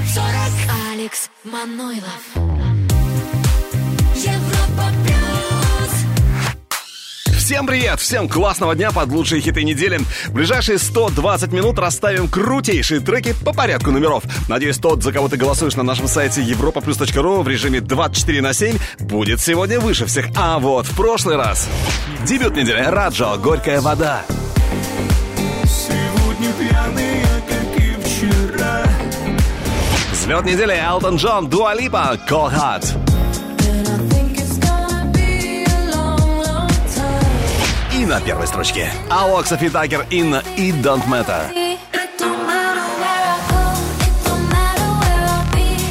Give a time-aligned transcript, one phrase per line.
[0.00, 0.26] топ 40
[0.92, 2.22] Алекс Манойлов
[4.14, 5.90] Европа плюс
[7.36, 8.00] Всем привет!
[8.00, 9.98] Всем классного дня под лучшие хиты недели.
[10.26, 14.22] В ближайшие 120 минут расставим крутейшие треки по порядку номеров.
[14.48, 18.78] Надеюсь, тот, за кого ты голосуешь на нашем сайте europaplus.ru в режиме 24 на 7,
[19.00, 20.26] будет сегодня выше всех.
[20.36, 21.68] А вот в прошлый раз.
[22.24, 22.80] Дебют недели.
[22.80, 23.36] Раджо.
[23.36, 24.22] Горькая вода.
[25.64, 26.99] Сегодня пьяные,
[30.30, 30.72] Взлет недели.
[30.72, 31.48] Элтон Джон.
[31.48, 32.16] Дуалипа.
[32.28, 32.86] Heart.
[37.92, 38.92] И на первой строчке.
[39.10, 41.76] Алок, Софи Такер, Инна и Don't Matter.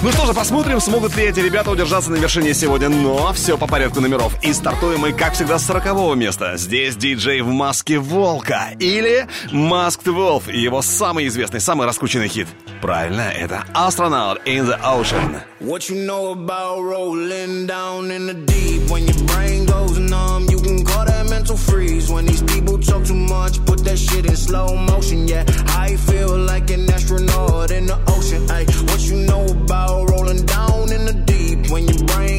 [0.02, 2.88] Ну что же, посмотрим, смогут ли эти ребята удержаться на вершине сегодня.
[2.88, 4.34] Но все по порядку номеров.
[4.42, 6.56] И стартуем мы, как всегда, с 40 места.
[6.56, 8.70] Здесь диджей в маске волка.
[8.80, 10.50] Или Masked Wolf.
[10.54, 12.48] Его самый известный, самый раскрученный хит.
[12.82, 15.42] Правильно, это Astronaut in the Ocean.
[15.60, 18.90] What you know about rolling down in the deep?
[18.90, 22.10] When your brain goes numb, you can call that mental freeze.
[22.10, 25.28] When these people talk too much, put that shit in slow motion.
[25.28, 25.44] Yeah,
[25.78, 28.50] I feel like an astronaut in the ocean.
[28.50, 31.72] Ay, what you know about rolling down in the deep?
[31.72, 32.39] When your brain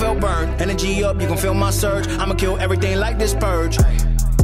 [0.00, 0.60] felt burned.
[0.60, 2.08] Energy up, you can feel my surge.
[2.08, 3.76] I'ma kill everything like this purge.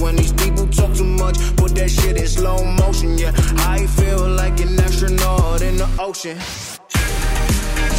[0.00, 3.18] When these people talk too much, put that shit in slow motion.
[3.18, 6.38] Yeah, I feel like an astronaut in the ocean.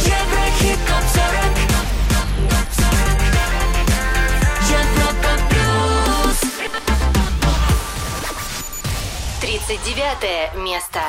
[0.06, 1.66] Еврохит топ 40
[4.70, 6.38] Европа плюс
[9.66, 11.00] 39 место.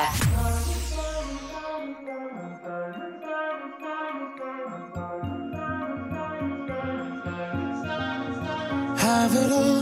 [9.00, 9.81] Have it all,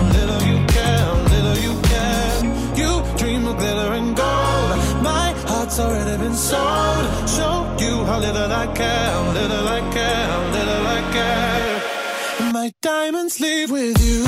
[6.51, 7.05] sold.
[7.35, 12.51] Show you how little I care, little I care, little I care.
[12.57, 14.19] My diamonds leave with you.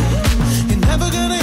[0.69, 1.42] You're Never gonna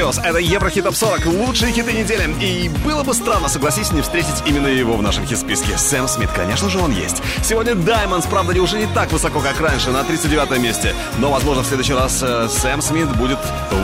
[0.00, 2.34] Плюс, это Еврохит Топ 40, лучшие хиты недели.
[2.42, 5.76] И было бы странно, согласись, не встретить именно его в нашем хит-списке.
[5.76, 7.22] Сэм Смит, конечно же, он есть.
[7.44, 10.94] Сегодня Даймондс, правда, ли уже не так высоко, как раньше, на 39 месте.
[11.18, 13.38] Но, возможно, в следующий раз э, Сэм Смит будет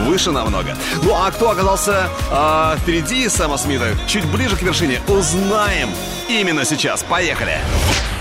[0.07, 0.75] выше намного.
[1.03, 5.91] Ну а кто оказался э, впереди Сэма Смита, чуть ближе к вершине, узнаем
[6.27, 7.03] именно сейчас.
[7.03, 7.59] Поехали!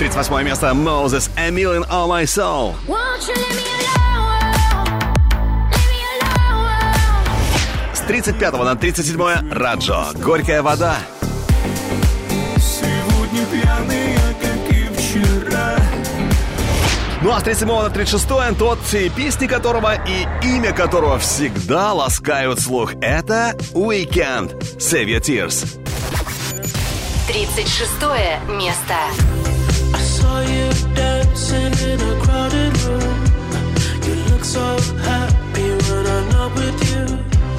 [0.01, 2.75] 38 место Moses, A Million All My Soul.
[2.87, 3.86] Won't you leave me
[8.07, 10.97] 35 на 37 Раджо, Горькая вода.
[12.57, 15.77] Сегодня пьяный, как и вчера.
[17.23, 22.61] Ну а с 37 на 36 тот, и песни которого и имя которого всегда ласкают
[22.61, 22.95] слух.
[23.01, 24.57] Это Weekend.
[24.79, 25.65] Save Your Tears.
[27.27, 27.91] 36
[28.51, 28.95] место.
[29.93, 33.25] I saw you dancing in a crowded room.
[34.05, 37.36] You look so happy when I'm not with you.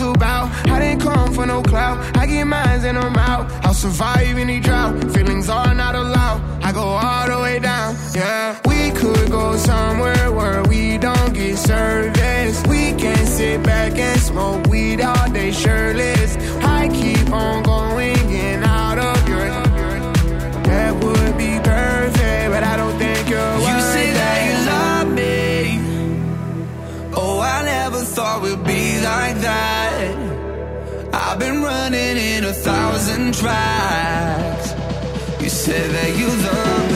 [0.00, 0.50] All about?
[0.68, 1.96] I didn't come for no clout.
[2.16, 3.50] I get mines and I'm out.
[3.64, 4.92] I'll survive any drought.
[5.12, 6.40] Feelings are not allowed.
[6.62, 7.96] I go all the way down.
[8.14, 12.62] Yeah, we could go somewhere where we don't get service.
[12.66, 16.36] We can sit back and smoke weed all day shirtless.
[16.64, 19.44] I keep on going in out of your
[20.64, 25.34] that would be perfect, but I don't think you're You say that you love me.
[27.14, 29.83] Oh, I never thought we'd be like that.
[31.34, 34.72] I've been running in a thousand tries.
[35.42, 36.93] You said that you love me.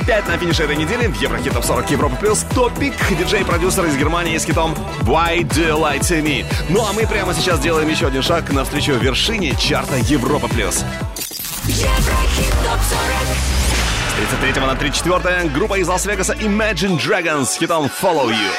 [0.00, 4.38] 25 на финише этой недели в Еврохит Топ 40 Европа Плюс Топик, диджей-продюсер из Германии
[4.38, 6.46] с хитом Why Do You Lie To Me.
[6.70, 10.84] Ну а мы прямо сейчас делаем еще один шаг навстречу вершине чарта Европа Плюс.
[11.66, 12.54] Еврохит
[14.40, 18.50] 33 на 34 группа из Лас-Вегаса Imagine Dragons с хитом Follow You.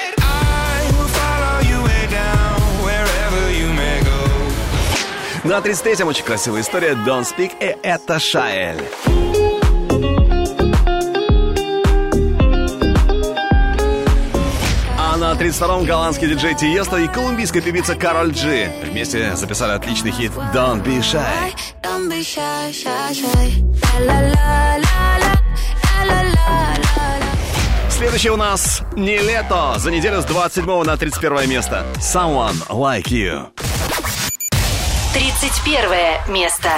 [5.44, 8.80] На 33-м очень красивая история Don't Speak, и это Шаэль.
[15.42, 20.32] А на 32-м голландский диджей Тиесто и колумбийская певица Кароль Джи вместе записали отличный хит
[20.54, 21.20] Don't Be Shy.
[21.82, 23.64] Don't be shy, shy, shy.
[24.06, 25.42] La la la la,
[26.06, 27.90] la la la la la.
[27.90, 29.74] Следующий у нас не лето.
[29.78, 31.88] За неделю с 27 на 31 место.
[31.98, 33.48] Someone Like You.
[35.14, 36.70] 31 место.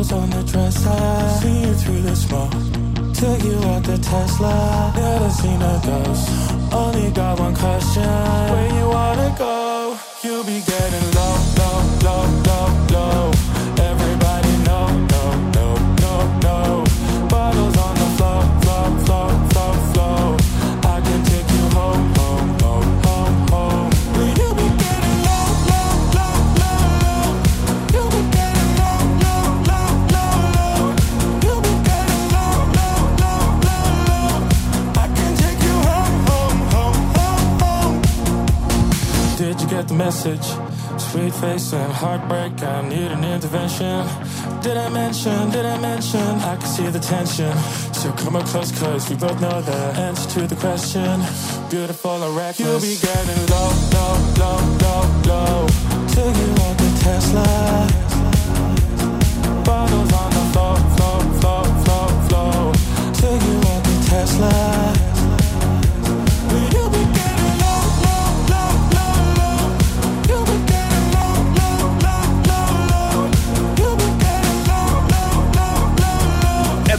[0.00, 1.40] Models on the dresser.
[1.40, 2.50] See you through the smoke.
[3.14, 4.92] Took you out the Tesla.
[4.96, 6.72] Never seen a ghost.
[6.72, 8.08] Only got one question.
[8.52, 9.98] Where you wanna go?
[10.22, 12.89] You be getting low, low, low, low,
[40.04, 40.46] message?
[40.98, 43.98] Sweet face and heartbreak, I need an intervention.
[44.64, 46.28] Did I mention, did I mention?
[46.52, 47.52] I can see the tension.
[48.00, 51.14] So come up close, cause we both know the answer to the question.
[51.68, 52.60] Beautiful or reckless.
[52.60, 55.56] You'll be getting low, low, low, low, low.
[56.12, 57.48] Till you want the Tesla.
[59.68, 62.72] Bottles on the floor, floor, floor, floor, floor.
[63.20, 65.09] Till you want the Tesla.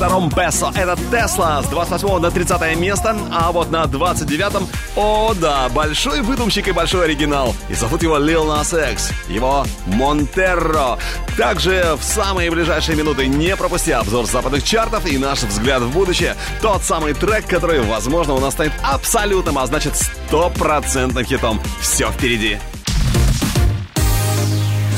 [0.01, 5.35] Это Ром Бессо, это Тесла с 28 на 30 место, а вот на 29-м, о
[5.35, 7.53] да, большой выдумщик и большой оригинал.
[7.69, 10.97] И зовут его Lil Nas X, его Монтерро.
[11.37, 16.35] Также в самые ближайшие минуты не пропусти обзор западных чартов и наш взгляд в будущее.
[16.63, 21.61] Тот самый трек, который, возможно, у нас станет абсолютным, а значит стопроцентным хитом.
[21.79, 22.57] Все впереди.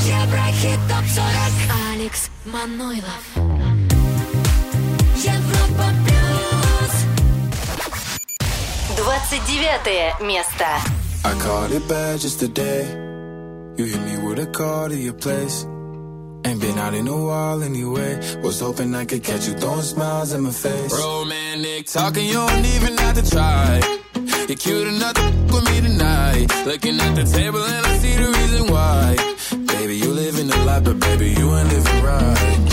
[0.00, 3.53] Еврохит ТОП-40 Алекс Манойлов
[5.23, 6.93] Европа плюс
[8.97, 10.65] 29 место.
[11.25, 12.85] I caught it bad just today.
[13.77, 15.65] You hit me with a call to your place.
[16.45, 18.17] Ain't been out in a while anyway.
[18.41, 20.93] Was hoping I could catch you throwing smiles in my face.
[20.97, 23.81] Romantic talking, you don't even have to try.
[24.47, 26.47] You're cute enough to f- with me tonight.
[26.65, 29.15] Looking at the table and I see the reason why.
[29.77, 32.72] Baby, you living the life, but baby, you ain't living right.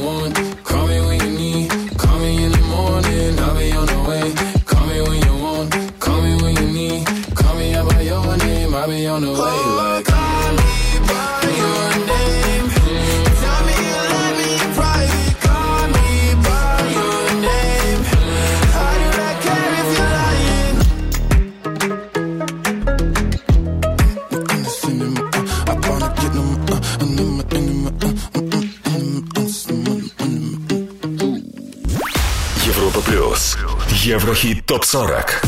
[34.31, 35.41] Еврохит топ 40.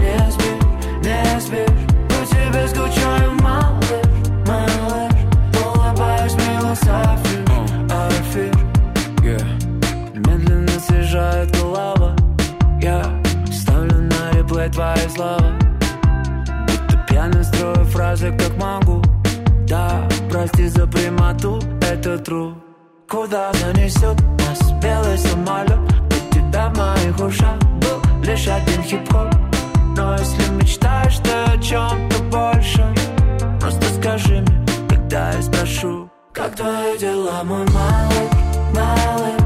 [15.14, 15.52] слова
[16.68, 19.02] Будто пьяно строю фразы, как могу.
[19.68, 22.54] Да, прости за прямоту, это true.
[23.10, 24.72] Куда занесет нас?
[24.82, 29.34] Белый самолет От тебя в моих ушах был лишь один хип-хоп.
[29.96, 32.96] Но если мечтаешь ты о чем-то большем
[33.60, 38.32] Просто скажи мне, когда я спрошу Как твои дела, мой малыш,
[38.74, 39.43] малыш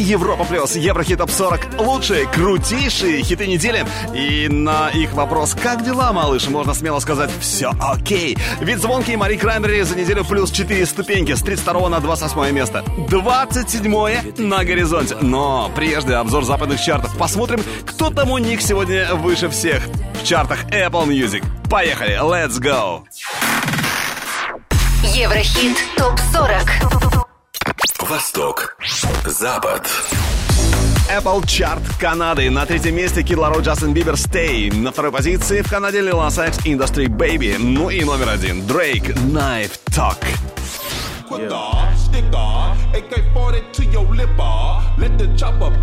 [0.00, 1.80] Европа Плюс, Еврохит Топ 40.
[1.80, 3.86] Лучшие, крутейшие хиты недели.
[4.14, 8.36] И на их вопрос «Как дела, малыш?» можно смело сказать «Все окей».
[8.60, 12.84] Ведь звонкие Мари Краймбери за неделю плюс 4 ступеньки с 32 на 28 место.
[13.08, 15.16] 27 на горизонте.
[15.20, 17.16] Но прежде обзор западных чартов.
[17.16, 19.82] Посмотрим, кто там у них сегодня выше всех
[20.20, 21.44] в чартах Apple Music.
[21.68, 23.02] Поехали, let's go!
[25.02, 27.19] Еврохит ТОП-40
[28.10, 28.76] Восток.
[29.24, 29.88] Запад.
[31.08, 32.50] Apple Chart Канады.
[32.50, 34.74] На третьем месте Kid Laroi, Джастин Бибер Stay.
[34.74, 37.54] На второй позиции в Канаде Lil Nas X Industry Baby.
[37.56, 40.16] Ну и номер один Drake Knife Talk.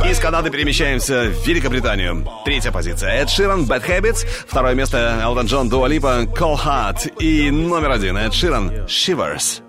[0.05, 2.27] Из Канады перемещаемся в Великобританию.
[2.43, 4.27] Третья позиция Эд Ширан, Bad Habits.
[4.45, 7.19] Второе место Элтон Джон, Дуа Липа, Call Heart.
[7.19, 9.61] И номер один Эд Ширан, Shivers.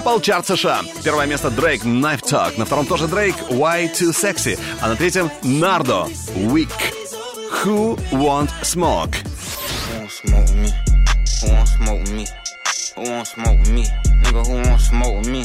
[0.00, 0.80] Apple Chart США.
[1.04, 2.58] Первое место Drake, Knife Talk.
[2.58, 4.58] На втором тоже Drake, Why Too Sexy.
[4.80, 6.70] А на третьем Нардо, Weak.
[7.62, 9.12] Who Want Smoke.
[9.12, 10.72] Who won't smoke with me?
[11.42, 12.26] Who won't smoke with me?
[12.96, 13.86] Who won't smoke with me?
[14.22, 15.44] Nigga, who won't smoke with me?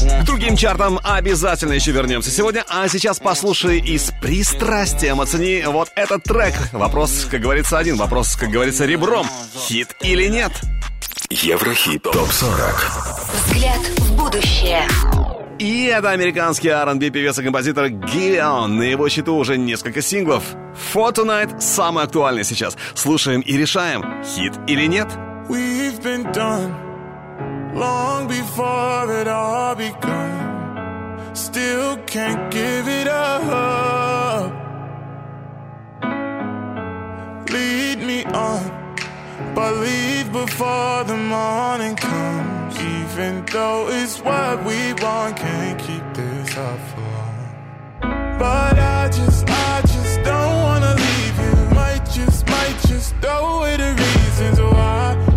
[0.00, 5.20] Who won't К другим чартам обязательно еще вернемся сегодня, а сейчас послушай и с пристрастием
[5.20, 6.54] оцени вот этот трек.
[6.72, 7.96] Вопрос, как говорится, один.
[7.96, 9.28] Вопрос, как говорится, ребром.
[9.54, 10.50] Хит или нет?
[11.30, 12.90] Еврохит топ 40.
[13.32, 14.86] Взгляд в будущее.
[15.58, 18.76] И это американский R&B певец и композитор Гиллиан.
[18.76, 20.42] На его счету уже несколько синглов.
[20.94, 22.76] For Tonight самый актуальный сейчас.
[22.94, 25.08] Слушаем и решаем, хит или нет.
[25.48, 26.74] We've been done
[27.74, 30.36] long before it all begun.
[31.36, 34.52] still can't give it up.
[37.50, 38.62] Lead me on,
[39.56, 42.78] but leave before the morning comes.
[42.78, 48.38] Even though it's what we want, can't keep this up for long.
[48.38, 51.74] But I just, I just don't wanna leave you.
[51.74, 55.35] Might just, might just throw away the reasons why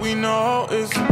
[0.00, 1.09] we know is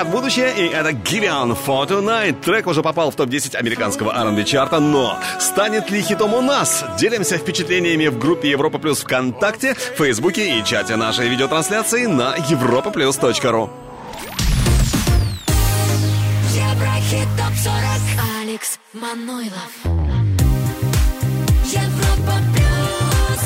[0.00, 2.40] взгляд в будущее, и это Giveon For Tonight.
[2.40, 6.84] Трек уже попал в топ-10 американского R&B чарта, но станет ли хитом у нас?
[6.98, 13.70] Делимся впечатлениями в группе Европа Плюс ВКонтакте, Фейсбуке и чате нашей видеотрансляции на europaplus.ru.
[16.54, 19.72] Еврохит ТОП-40 Алекс Манойлов
[21.64, 23.40] Европа Плюс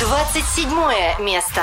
[0.00, 1.62] 27 место.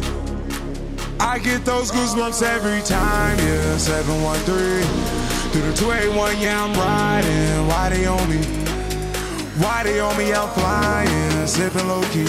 [1.23, 3.77] I get those goosebumps every time, yeah.
[3.77, 4.41] 713
[5.51, 7.67] through the 281, yeah, I'm riding.
[7.67, 8.41] Why they on me?
[9.61, 10.33] Why they on me?
[10.33, 12.25] I'm flying, sipping low key.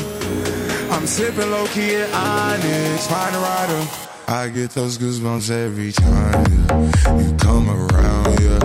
[0.91, 3.89] I'm sipping low key at Onyx, find a rider.
[4.29, 7.19] I get those goosebumps every time yeah.
[7.19, 8.61] you come around, yeah.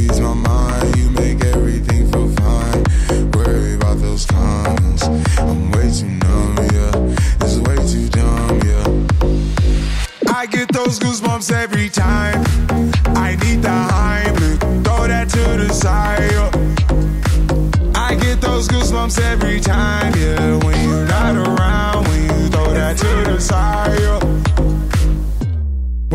[0.00, 0.05] You
[10.46, 12.40] I get those goosebumps every time.
[13.16, 16.30] I need the Heimlich, throw that to the side.
[17.96, 20.64] I get those goosebumps every time, yeah.
[20.64, 24.55] When you're not around, when you throw that to the side.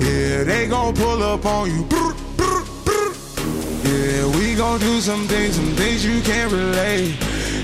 [0.00, 1.86] Yeah, they gon' pull up on you.
[3.84, 7.16] Yeah, we gon' do some things, some things you can't relate.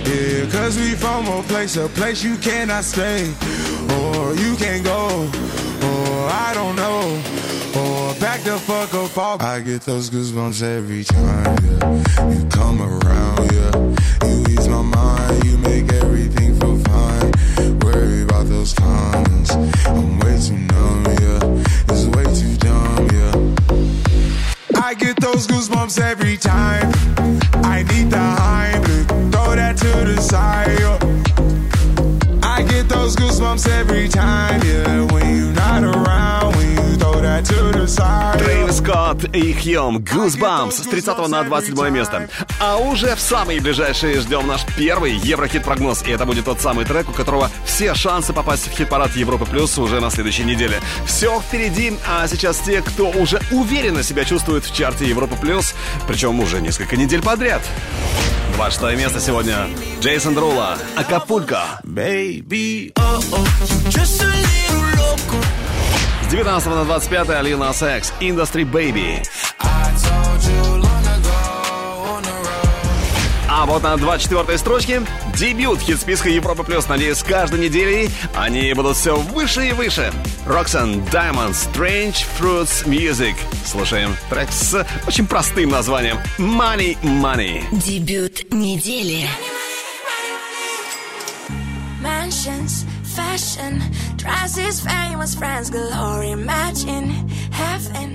[0.07, 3.33] Yeah, cause we from a place, a place you cannot stay.
[3.91, 5.31] Or you can't go,
[5.89, 7.23] or I don't know.
[7.77, 9.43] Or back the fuck up off.
[9.43, 12.31] I get those goosebumps every time, yeah.
[12.31, 14.29] You come around, yeah.
[14.29, 17.33] You ease my mind, you make everything feel fine.
[17.81, 19.51] Worry about those comments.
[19.87, 21.44] I'm way too numb, yeah.
[24.95, 26.89] I get those goosebumps every time.
[27.65, 30.79] I need the Heimlich, throw that to the side.
[32.45, 35.24] I get those goosebumps every time, yeah.
[37.45, 42.29] Трэвис Скотт и Хьем Goosebumps с 30 на 27 место.
[42.59, 46.03] А уже в самые ближайшие ждем наш первый Еврохит-прогноз.
[46.07, 49.77] И это будет тот самый трек, у которого все шансы попасть в хит-парад Европы Плюс
[49.79, 50.81] уже на следующей неделе.
[51.07, 55.75] Все впереди, а сейчас те, кто уже уверенно себя чувствует в чарте Европы Плюс,
[56.09, 57.63] причем уже несколько недель подряд.
[58.57, 59.69] 26 место сегодня.
[60.01, 61.81] Джейсон Друла, Акапулько.
[61.85, 64.84] Baby, oh oh, just a little
[66.35, 69.25] 19 на 25 Алина Секс, Industry Baby.
[73.49, 75.03] А вот на 24 строчке
[75.37, 76.89] дебют хит-списка Европа Плюс.
[76.89, 80.13] Надеюсь, каждой неделей они будут все выше и выше.
[80.45, 83.37] Roxanne Diamonds Strange Fruits Music.
[83.65, 87.63] Слушаем трек с очень простым названием Money Money.
[87.71, 89.29] Дебют недели.
[92.03, 92.85] Mansions,
[93.17, 93.81] fashion,
[94.25, 97.11] dresses, famous friends, glory, imagine
[97.61, 98.11] heaven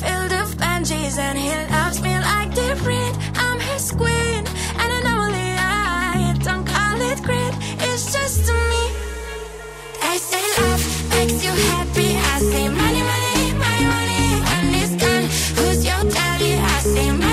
[0.00, 3.14] filled of banshees, and he loves me like the breed.
[3.44, 4.42] I'm his queen,
[4.80, 5.50] and anomaly.
[5.58, 7.54] I don't call it greed,
[7.88, 8.82] it's just me.
[10.02, 10.82] They say love
[11.14, 12.10] makes you happy.
[12.32, 14.24] I say money, money, money, money.
[14.48, 16.52] When it's gone, who's your daddy?
[16.74, 17.25] I say money,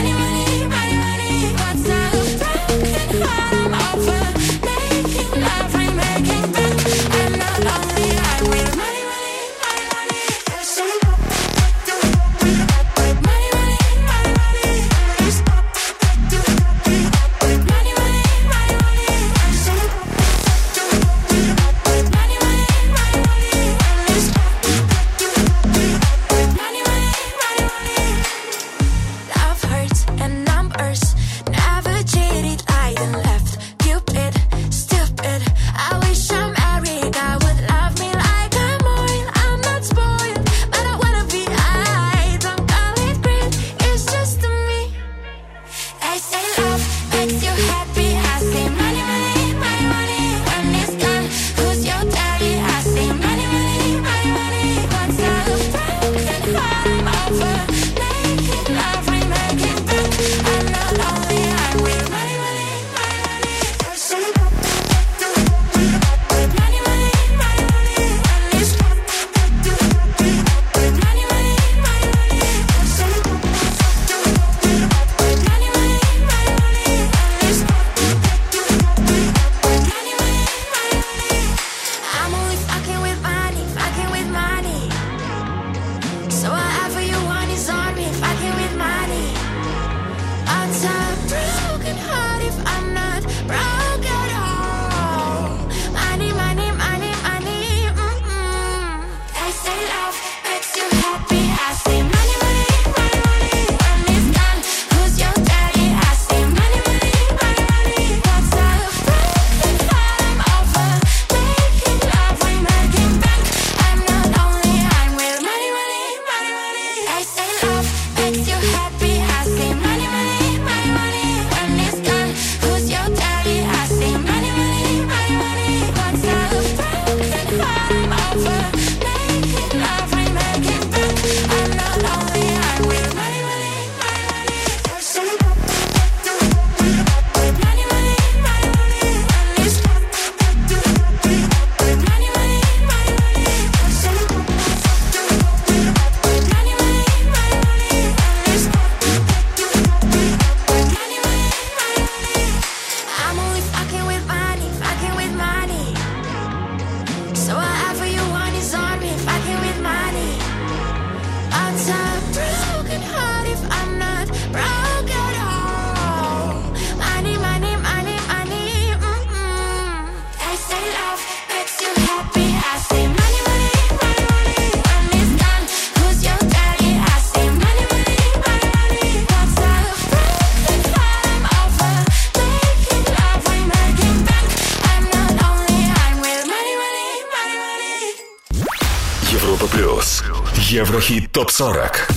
[191.34, 192.12] ТОП-40.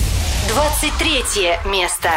[0.47, 2.11] 23 место.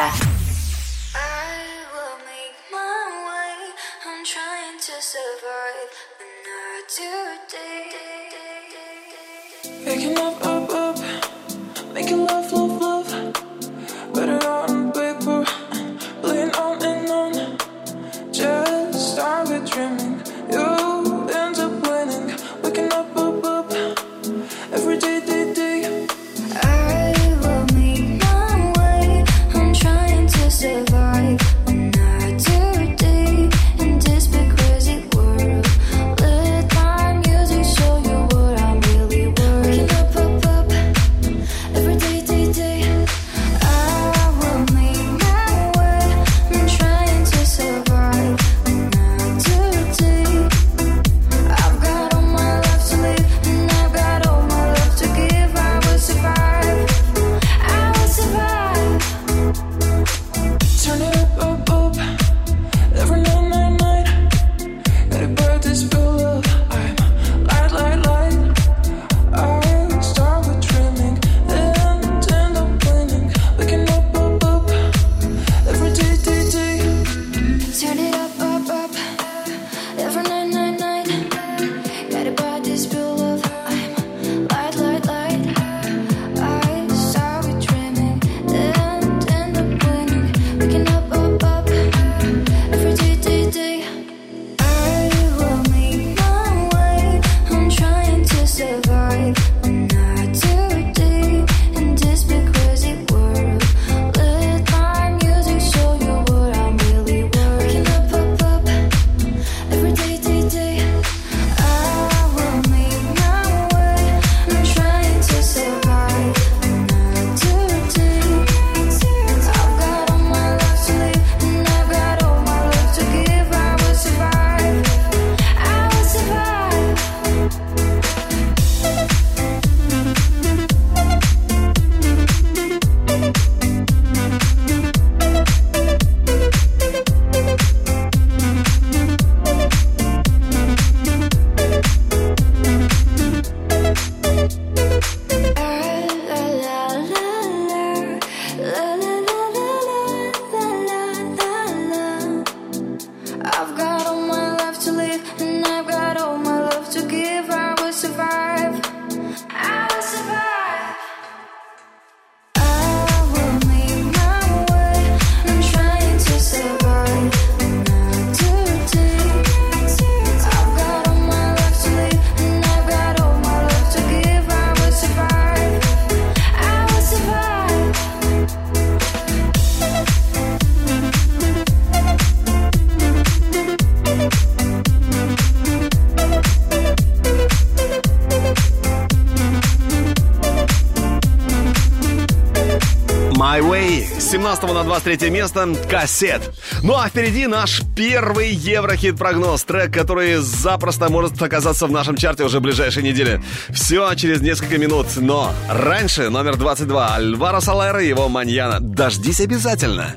[194.51, 196.43] 18 на 23 место «Кассет».
[196.83, 199.63] Ну а впереди наш первый Еврохит-прогноз.
[199.63, 203.41] Трек, который запросто может оказаться в нашем чарте уже в ближайшей неделе.
[203.69, 205.07] Все через несколько минут.
[205.15, 208.81] Но раньше номер 22 Альвара Салайра и его «Маньяна».
[208.81, 210.17] Дождись обязательно.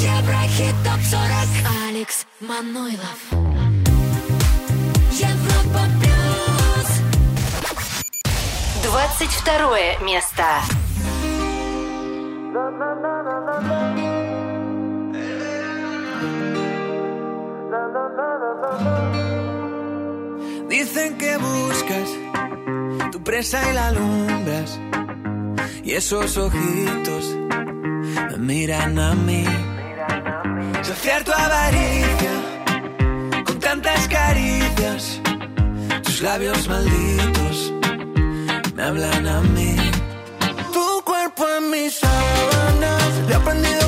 [0.00, 1.20] Еврохит топ 40
[1.88, 3.18] Алекс Манойлов.
[5.10, 6.86] Европа плюс.
[8.84, 10.44] 22 место.
[21.06, 22.08] dicen que buscas
[23.12, 24.78] tu presa y la alumbras.
[25.84, 27.36] Y esos ojitos
[28.30, 29.44] me miran a mí.
[30.82, 32.32] Saciar tu avaricia
[33.44, 35.20] con tantas caricias.
[36.02, 37.72] Tus labios malditos
[38.74, 39.76] me hablan a mí.
[40.72, 43.85] Tu cuerpo en mis sábanas, le he aprendido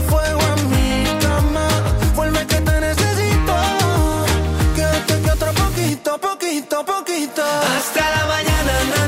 [6.68, 7.42] poquito a poquito.
[7.42, 9.07] Hasta la mañana, na.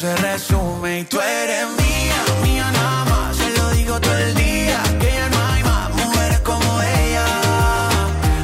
[0.00, 3.36] se resume y tú eres mía, mía nada más.
[3.36, 7.26] Se lo digo todo el día, que ya no hay más mujeres como ella,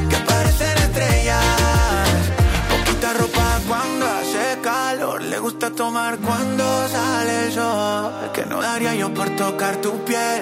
[0.07, 1.43] que parecen estrellas.
[2.69, 8.31] Poquita ropa cuando hace calor, le gusta tomar cuando sale el sol.
[8.35, 10.41] Que no daría yo por tocar tu piel,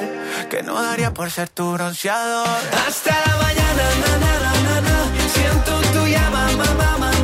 [0.49, 2.59] que no daría por ser tu bronceador.
[2.85, 4.33] Hasta la mañana, na, na,
[4.65, 4.97] na, na,
[5.33, 6.97] siento tu llama, mamá.
[6.97, 7.14] mamá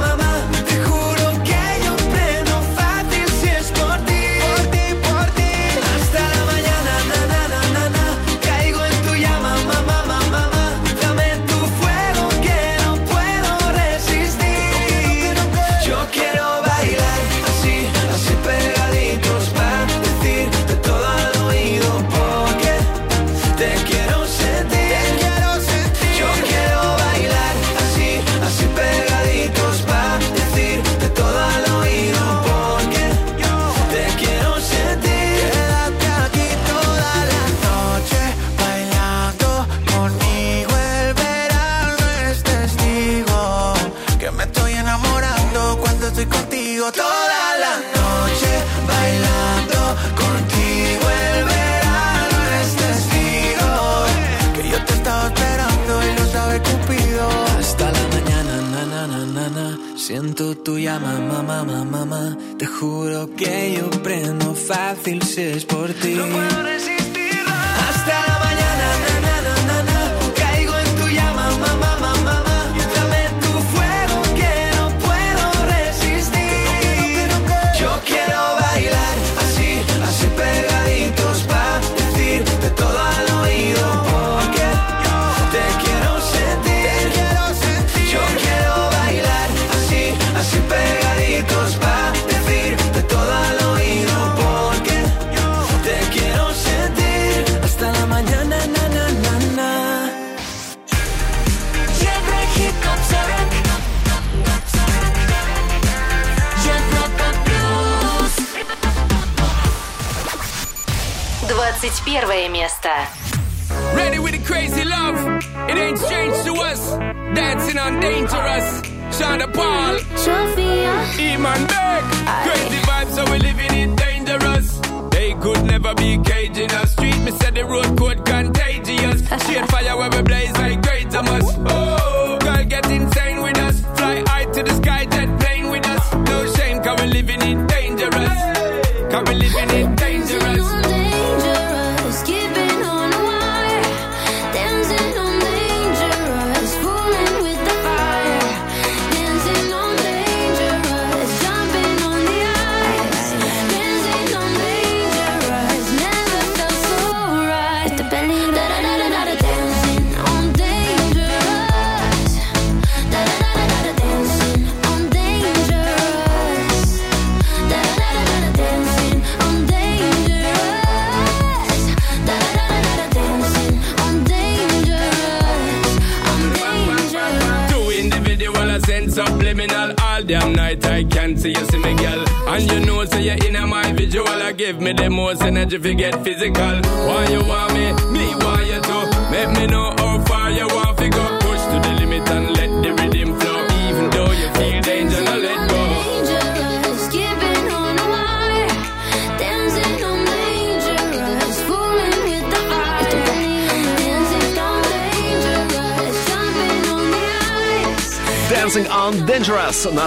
[60.33, 65.91] cuanto tú llamas mamá, mamá, mamá, te juro que yo prendo fácil si es por
[65.93, 66.13] ti.
[66.13, 67.00] No puedo.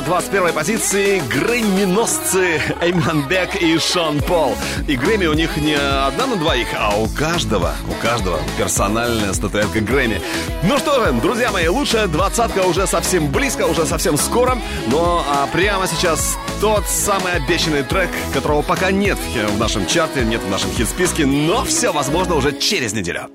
[0.04, 4.54] 21 позиции грэмми-носцы Эйманбек и Шон Пол.
[4.86, 9.80] И грэмми у них не одна на двоих, а у каждого, у каждого персональная статуэтка
[9.80, 10.20] грэмми.
[10.62, 14.58] Ну что же, друзья мои, лучшая двадцатка уже совсем близко, уже совсем скоро.
[14.88, 20.42] Но а прямо сейчас тот самый обещанный трек, которого пока нет в нашем чарте, нет
[20.42, 23.30] в нашем хит-списке, но все возможно уже через неделю.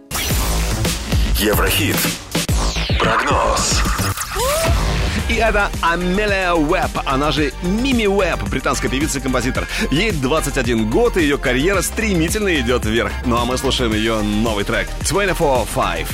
[1.39, 1.97] Еврохит.
[2.99, 3.81] Прогноз.
[5.29, 9.67] И это Амелия Уэбб, она же Мими Уэбб, британская певица и композитор.
[9.91, 13.11] Ей 21 год, и ее карьера стремительно идет вверх.
[13.25, 16.07] Ну а мы слушаем ее новый трек 24-5.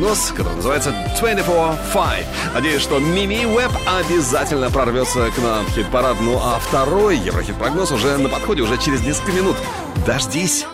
[0.00, 2.24] Еврохит-прогноз, который называется 24-5.
[2.54, 6.16] Надеюсь, что Мими Уэб обязательно прорвется к нам в хит-парад.
[6.20, 9.56] Ну а второй Еврохит-прогноз уже на подходе, уже через несколько минут.
[10.06, 10.66] Дождись.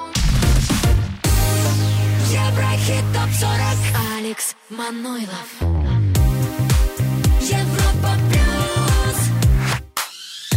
[2.30, 5.75] Еврохит ТОП-40 Алекс Манойлов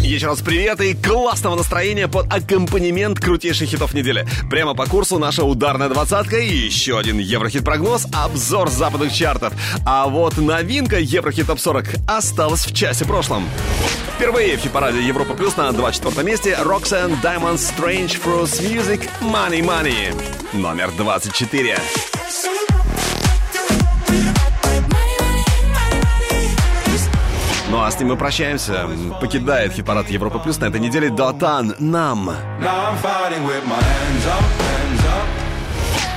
[0.10, 4.26] Еще раз привет и классного настроения под аккомпанемент крутейших хитов недели.
[4.49, 9.53] Прямо по курсу наша ударная двадцатка и еще один Еврохит-прогноз, обзор западных чартов.
[9.86, 13.47] А вот новинка Еврохит ТОП-40 осталась в часе прошлом.
[14.16, 20.20] Впервые в хит-параде Европа Плюс на 24 месте Roxanne Diamond Strange Fruits Music Money Money.
[20.53, 21.78] Номер 24.
[27.70, 28.89] Ну а с ним мы прощаемся.
[29.22, 32.32] Покидает хит-парад Европа Плюс на этой неделе Дотан Нам.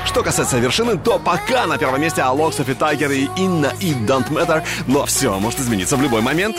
[0.07, 4.29] Что касается вершины, то пока на первом месте Алок, Софи Тайгер и Инна и Don't
[4.31, 6.57] Matter, но все может измениться в любой момент.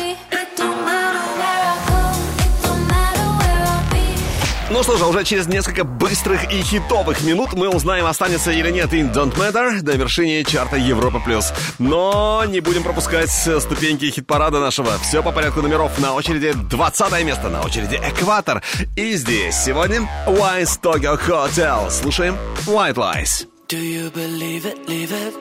[4.74, 8.92] Ну что же, уже через несколько быстрых и хитовых минут мы узнаем, останется или нет
[8.92, 11.20] In Don't Matter до вершине чарта Европа+.
[11.20, 11.54] плюс.
[11.78, 14.98] Но не будем пропускать ступеньки хит-парада нашего.
[14.98, 16.00] Все по порядку номеров.
[16.00, 18.64] На очереди 20 место, на очереди Экватор.
[18.96, 21.92] И здесь сегодня Wise Tokyo Hotel.
[21.92, 23.46] Слушаем White Lies.
[23.68, 25.36] Do you believe it, leave it?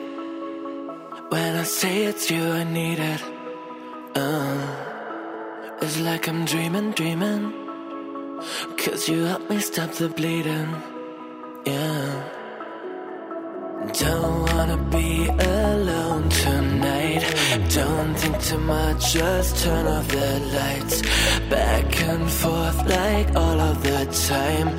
[1.31, 3.21] When I say it's you, I need it.
[4.15, 4.61] Uh,
[5.81, 7.62] it's like I'm dreaming, dreaming.
[8.77, 10.69] Cause you help me stop the bleeding.
[11.65, 12.23] Yeah.
[13.91, 17.23] Don't wanna be alone tonight.
[17.69, 21.01] Don't think too much, just turn off the lights.
[21.49, 24.69] Back and forth like all of the time.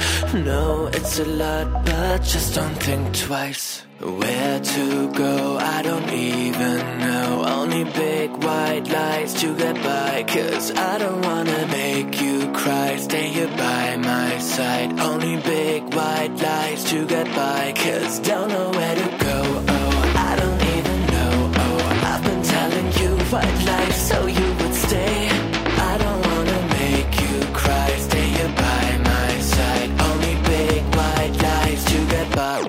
[0.45, 3.83] No, it's a lot, but just don't think twice.
[4.05, 7.43] Where to go, I don't even know.
[7.47, 10.25] Only big white lights to get by.
[10.29, 12.97] Cause I don't wanna make you cry.
[12.97, 15.01] Stay here by my side.
[15.01, 17.73] Only big white lights to get by.
[17.75, 19.65] Cause don't know where to go.
[19.69, 21.53] Oh, I don't even know.
[21.65, 24.44] Oh, I've been telling you white lies.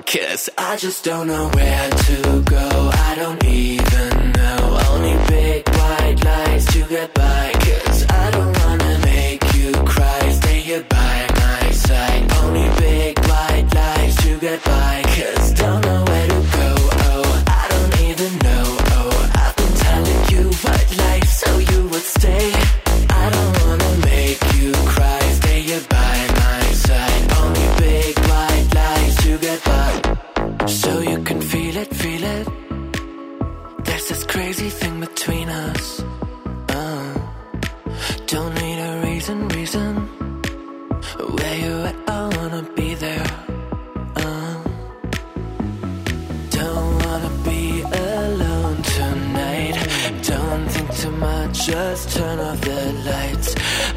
[0.06, 2.90] Cause I just don't know where to go.
[2.92, 4.78] I don't even know.
[4.90, 7.52] Only big white lies to get by.
[7.54, 10.30] Cause I don't wanna make you cry.
[10.30, 12.32] Stay here by my side.
[12.34, 15.02] Only big white lies to get by.
[15.06, 16.05] Cause don't know
[34.46, 36.04] crazy thing between us.
[36.68, 37.14] Uh,
[38.26, 39.92] don't need a reason, reason.
[41.36, 41.96] Where you at?
[42.06, 43.28] I wanna be there.
[44.14, 44.54] Uh,
[46.58, 49.76] don't wanna be alone tonight.
[50.22, 53.50] Don't think too much, just turn off the lights.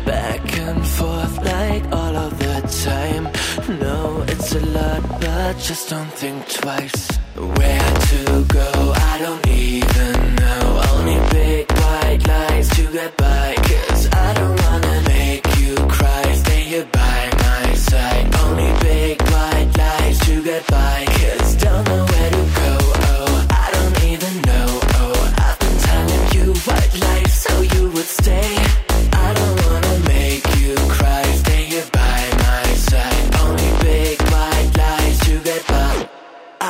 [0.04, 1.84] Back and forth like
[5.60, 7.18] just don't think twice.
[7.36, 10.82] Where to go, I don't even know.
[10.94, 13.56] Only big white lies to get by.
[13.58, 16.34] Cause I don't wanna make you cry.
[16.34, 18.34] Stay here by my side.
[18.36, 21.09] Only big white lies to get by.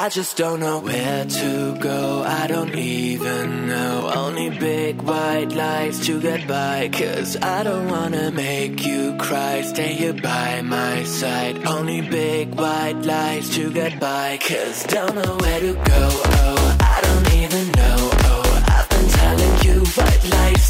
[0.10, 2.24] I just don't know where to go.
[2.24, 4.12] I don't even know.
[4.16, 6.90] Only big white lights to get by.
[6.92, 9.62] Cause I don't wanna make you cry.
[9.62, 11.64] Stay here by my side.
[11.64, 14.40] Only big white lights to get by.
[14.42, 16.10] Cause don't know where to go.
[16.42, 17.98] Oh, I don't even know.
[18.32, 20.69] Oh, I've been telling you white lies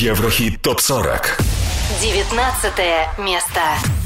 [0.00, 1.38] Еврохит топ 40.
[2.00, 2.72] 19
[3.18, 3.97] место.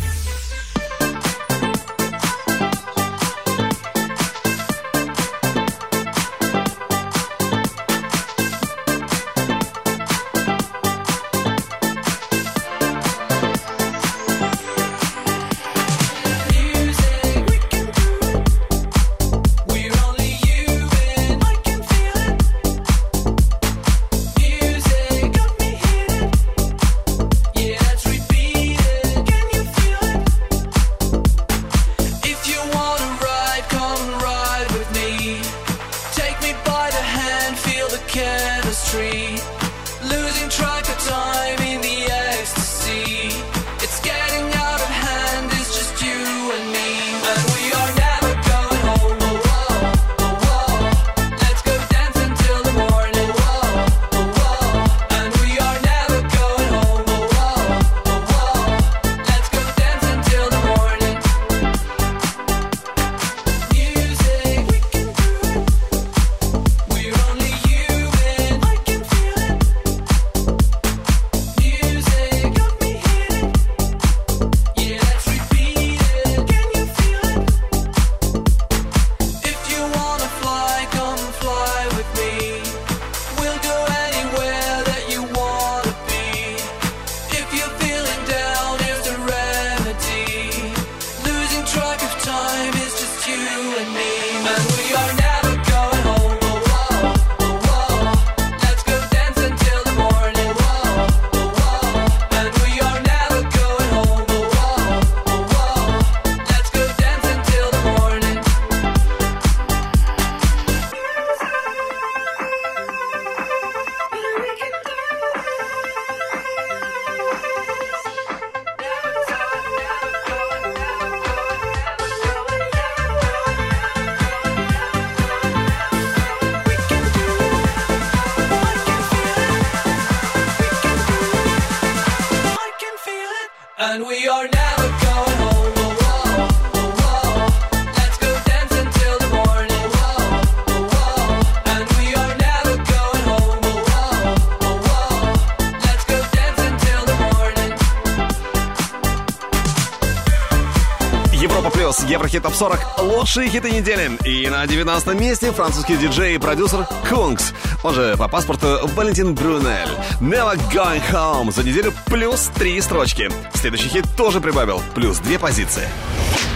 [153.22, 154.10] лучшие хиты недели.
[154.24, 157.54] И на 19 месте французский диджей и продюсер Kungs,
[157.84, 159.90] он же по паспорту Валентин Брюнель.
[160.20, 163.30] Never Going Home за неделю плюс три строчки.
[163.54, 165.88] Следующий хит тоже прибавил, плюс две позиции.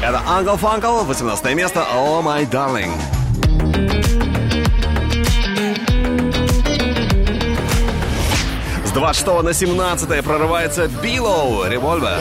[0.03, 2.91] Это Uncle Funkle, 18 место, Oh My Darling.
[8.85, 12.19] С 26 на 17 прорывается Билоу, Револьвер.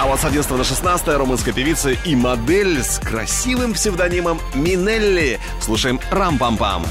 [0.00, 5.38] А вот с 11 на 16 румынская певица и модель с красивым псевдонимом Минелли.
[5.60, 6.84] Слушаем «Рам-пам-пам».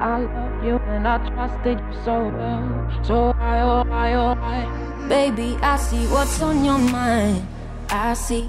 [0.00, 3.02] I loved you and I trusted you so well.
[3.02, 5.08] So I, oh, I, oh, I.
[5.08, 7.42] Baby, I see what's on your mind.
[7.90, 8.48] I see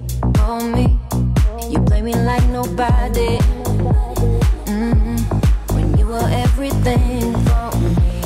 [2.81, 3.37] nobody.
[4.65, 5.75] Mm-hmm.
[5.75, 8.17] When you were everything for me.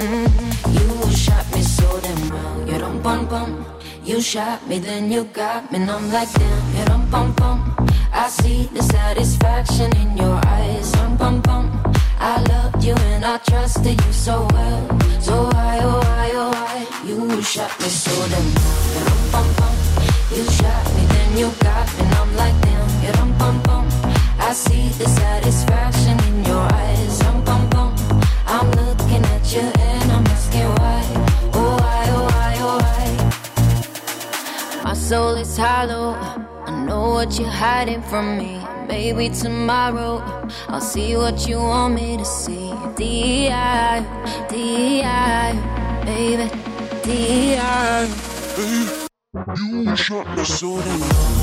[0.00, 0.72] Mm-hmm.
[0.76, 2.68] You shot me so damn well.
[2.68, 3.66] You don't bum bum.
[4.04, 6.76] You shot me, then you got me, and I'm like damn.
[6.76, 7.58] You don't bum bum.
[8.12, 10.90] I see the satisfaction in your eyes.
[10.92, 11.64] Bum bum bum.
[12.18, 14.82] I loved you and I trusted you so well.
[15.20, 18.48] So why, oh why, oh why You shot me so damn
[18.94, 19.74] well bum.
[20.34, 23.87] You shot me, then you got me And I'm like damn, yeah, dum, bum, bum
[24.48, 27.94] I see the satisfaction in your eyes Dum, bum, bum
[28.46, 31.02] I'm looking at you and I'm asking why
[31.52, 33.06] Oh why, oh why, oh why
[34.84, 36.14] My soul is hollow
[36.64, 40.22] I know what you're hiding from me Maybe tomorrow
[40.68, 42.72] I'll see what you want me to see.
[42.96, 44.00] D.I.
[44.48, 45.52] D.I.
[46.06, 46.48] Baby,
[47.04, 48.08] D.I.
[49.68, 51.00] You shot me so damn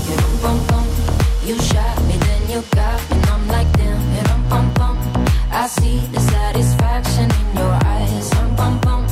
[0.09, 0.87] You bum bum.
[1.45, 2.04] You shot
[2.55, 3.99] you got me, I'm like damn.
[5.51, 8.29] I see the satisfaction in your eyes.
[8.29, 9.05] Bum bum bum.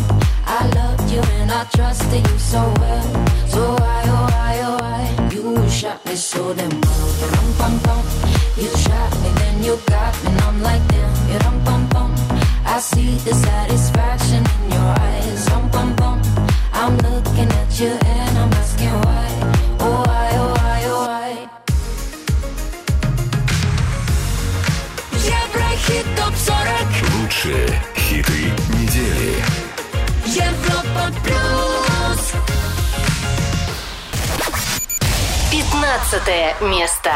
[0.45, 3.07] I loved you and I trusted you so well.
[3.47, 5.29] So why, oh why, oh why?
[5.33, 6.71] You shot me so damn.
[8.61, 11.13] You shot me, then you got me, I'm like damn.
[12.65, 14.62] I see the satisfaction in
[35.83, 37.11] 15 место.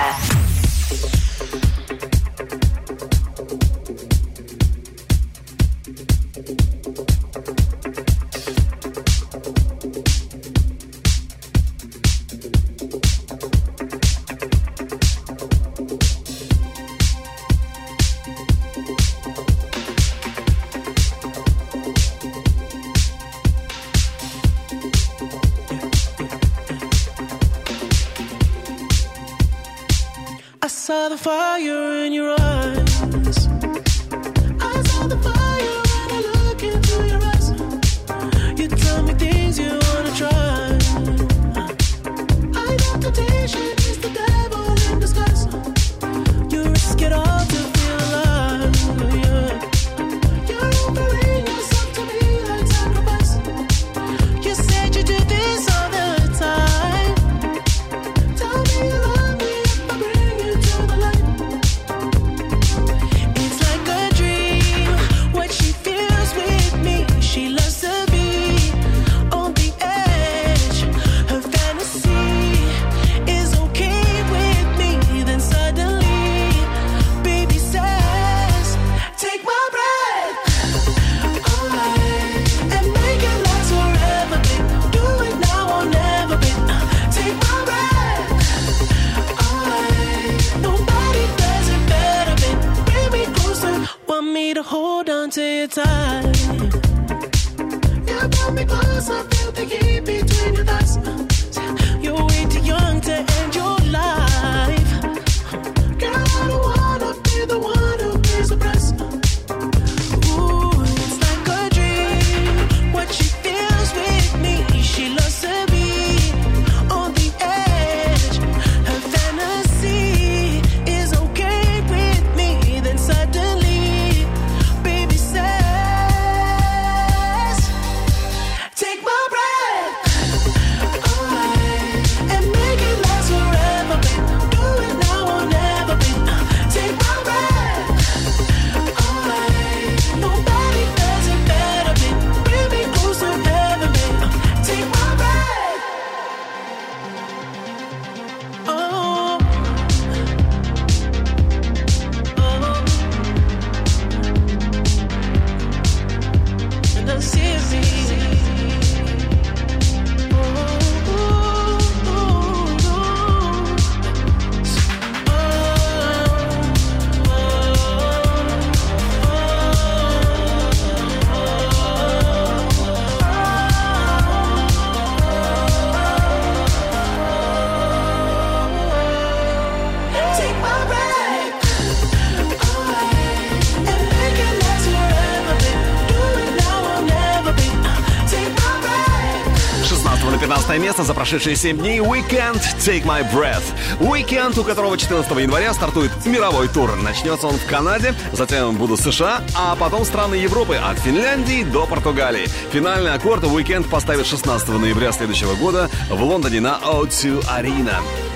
[191.17, 193.63] Прошедшие 7 дней Weekend Take My Breath.
[193.99, 196.95] Weekend, у которого 14 января стартует мировой тур.
[196.95, 202.45] Начнется он в Канаде, затем будут США, а потом страны Европы от Финляндии до Португалии.
[202.71, 207.95] Финальный аккорд Weekend поставит 16 ноября следующего года в Лондоне на O2 Arena.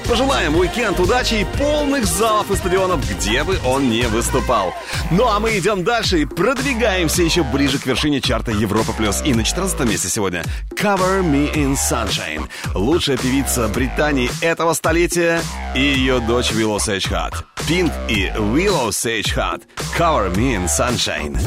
[0.10, 4.74] Пожелаем Weekend удачи и полных залов и стадионов, где бы он не выступал.
[5.12, 8.92] Ну а мы идем дальше и продвигаемся еще ближе к вершине чарта Европа+.
[8.92, 9.22] плюс.
[9.24, 10.44] И на 14 месте сегодня
[10.82, 12.50] Cover Me in Sunshine.
[12.74, 15.40] Лучшая певица Британии этого столетия
[15.76, 17.46] и ее дочь Willow Sage Hart.
[17.68, 19.62] Pink и Willow Sage Hart.
[19.96, 21.40] Cover Me in Sunshine.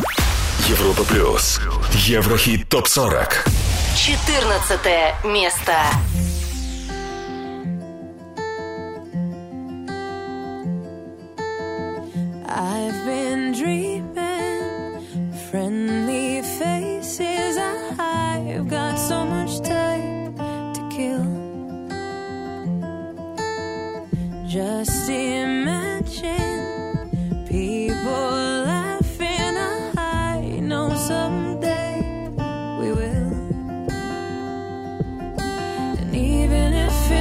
[0.69, 1.61] Европа плюс.
[2.07, 3.45] Еврохит топ 40.
[3.97, 5.73] 14 место.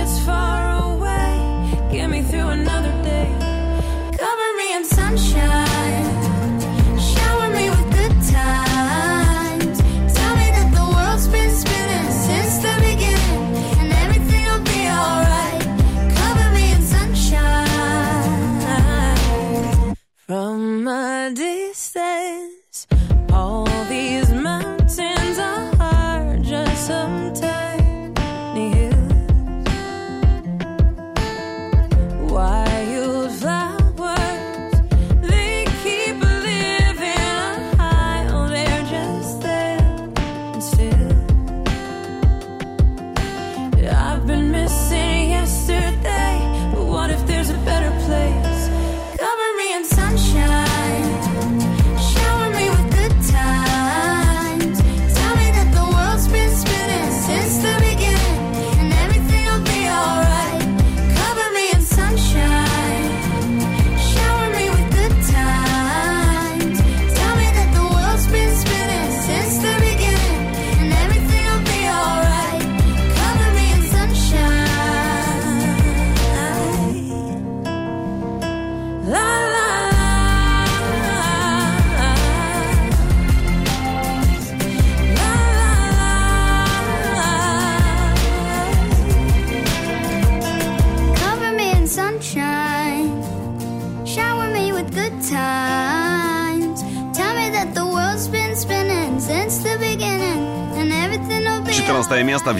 [0.03, 3.02] It's far away, get me through another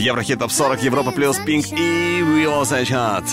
[0.04, 3.24] Еврохит Топ 40 Европа плюс Пинк и Willow Sage Hart.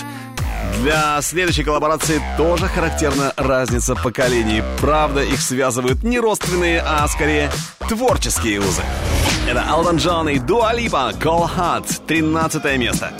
[0.81, 4.63] Для следующей коллаборации тоже характерна разница поколений.
[4.79, 7.51] Правда, их связывают не родственные, а скорее
[7.89, 8.83] творческие узы.
[9.49, 13.11] Это Алдан Джон и Дуа Липа, Call Hot, 13 место.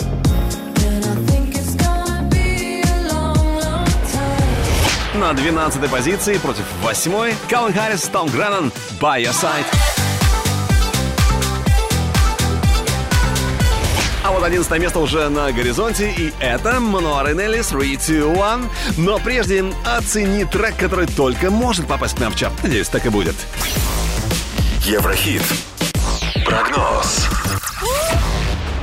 [5.14, 8.72] На 12 позиции против 8 Калвин Харрис, Том Греннон,
[9.02, 9.91] By Your Side.
[14.32, 18.70] А вот 11 место уже на горизонте, и это Мануар Нелли 3, 2, 1.
[18.96, 22.54] Но прежде оцени трек, который только может попасть к нам в чат.
[22.64, 23.36] Надеюсь, так и будет.
[24.86, 25.42] Еврохит.
[26.46, 27.28] Прогноз.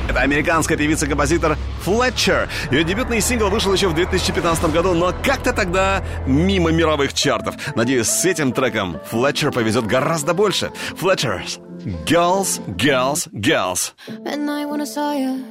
[0.07, 2.47] Это американская певица-композитор Флетчер.
[2.69, 7.55] Ее дебютный сингл вышел еще в 2015 году, но как-то тогда мимо мировых чартов.
[7.73, 10.71] Надеюсь, с этим треком Флетчер повезет гораздо больше.
[10.97, 11.43] Флетчер.
[12.05, 13.93] Girls, girls, girls.
[14.23, 15.45] Midnight when I saw you,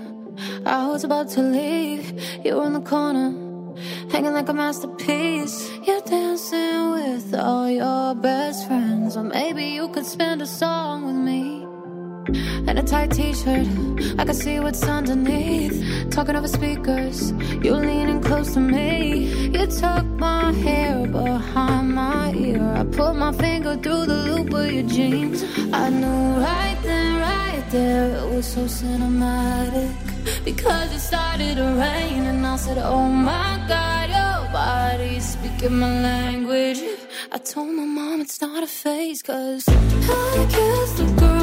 [0.66, 2.12] I was about to leave.
[2.44, 3.32] You were in the corner,
[4.10, 5.70] hanging like a masterpiece.
[5.86, 11.16] You're dancing with all your best friends, or maybe you could spend a song with
[11.16, 11.66] me.
[12.68, 13.66] In a tight t-shirt,
[14.18, 16.10] I can see what's underneath.
[16.10, 19.48] Talking over speakers, you're leaning close to me.
[19.48, 20.04] You tuck
[23.30, 25.44] my finger through the loop of your jeans.
[25.72, 29.94] I knew right then, right there, it was so cinematic.
[30.44, 35.92] Because it started to rain, and I said, Oh my God, your body's speaking my
[36.00, 36.80] language.
[37.30, 41.37] I told my mom it's not a phase, cause I kissed a girl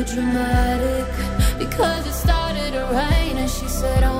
[0.00, 1.06] super dramatic.
[1.58, 4.19] Because it started to rain, and she said, "Oh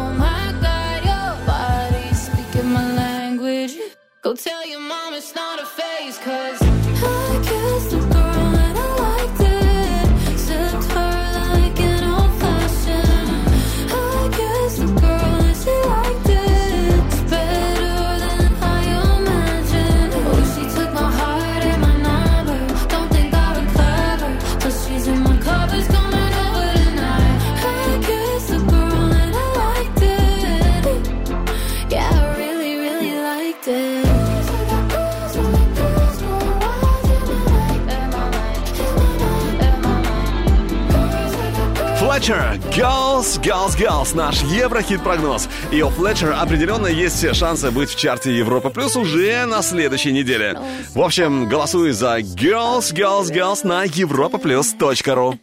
[43.43, 45.49] Girls, Girls, наш Еврохит-прогноз.
[45.71, 50.13] И у Флетчер определенно есть все шансы быть в чарте Европа Плюс уже на следующей
[50.13, 50.59] неделе.
[50.95, 55.39] В общем, голосуй за Girls, Girls, Girls на europaplus.ru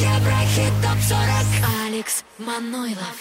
[0.00, 3.16] Еврохит ТОП-40 Алекс Манойлов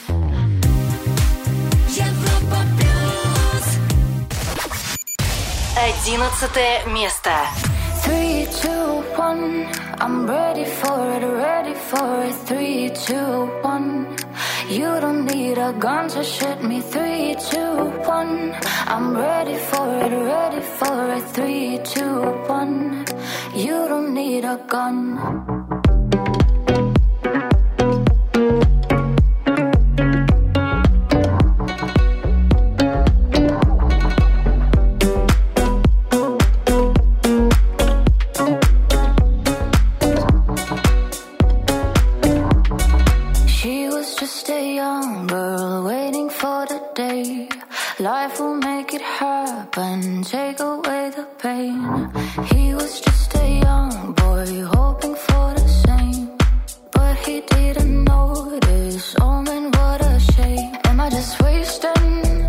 [1.89, 3.77] Европа Плюс
[5.77, 7.31] Одиннадцатое место.
[8.03, 9.67] Three, two, one.
[9.99, 12.35] I'm ready for it, ready for it.
[12.47, 14.15] Three, two, one.
[14.69, 16.81] You don't need a gun to shoot me.
[16.81, 17.75] Three, two,
[18.07, 18.55] one.
[18.87, 21.23] I'm ready for it, ready for it.
[21.35, 23.05] Three, two, one.
[23.55, 25.68] You don't need a gun.
[49.17, 51.77] Happen, take away the pain.
[52.51, 56.37] He was just a young boy hoping for the same.
[56.91, 60.75] But he didn't notice, oh man, what a shame.
[60.85, 62.47] Am I just wasting?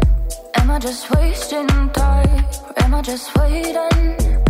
[0.57, 2.45] Am I just wasting time?
[2.77, 4.41] Am I just waiting?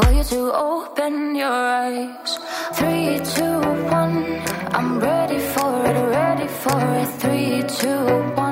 [0.00, 2.38] for you to open your eyes.
[2.74, 3.58] Three, two,
[4.00, 4.16] one.
[4.78, 7.08] I'm ready for it, ready for it.
[7.22, 8.02] Three, two,
[8.36, 8.49] one.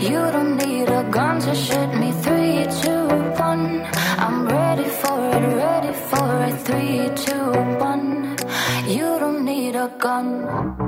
[0.00, 2.12] You don't need a gun to shoot me.
[2.22, 3.84] Three, two, one.
[4.24, 6.56] I'm ready for it, ready for it.
[6.66, 7.50] Three, two,
[7.80, 8.36] one.
[8.86, 10.87] You don't need a gun.